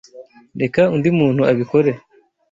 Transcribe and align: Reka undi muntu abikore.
Reka 0.61 0.81
undi 0.95 1.09
muntu 1.19 1.41
abikore. 1.51 1.91